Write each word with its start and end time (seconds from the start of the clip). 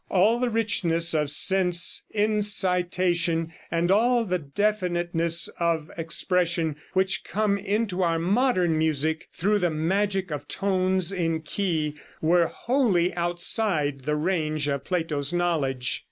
All 0.09 0.39
the 0.39 0.49
richness 0.49 1.13
of 1.13 1.29
sense 1.29 2.05
incitation, 2.09 3.53
and 3.69 3.91
all 3.91 4.25
the 4.25 4.39
definiteness 4.39 5.47
of 5.59 5.91
expression 5.95 6.77
which 6.93 7.23
come 7.23 7.59
into 7.59 8.01
our 8.01 8.17
modern 8.17 8.79
music 8.79 9.27
through 9.31 9.59
the 9.59 9.69
magic 9.69 10.31
of 10.31 10.47
"tones 10.47 11.11
in 11.11 11.41
key," 11.41 11.97
were 12.19 12.47
wholly 12.47 13.13
outside 13.13 14.05
the 14.05 14.15
range 14.15 14.67
of 14.67 14.85
Plato's 14.85 15.31
knowledge. 15.31 15.99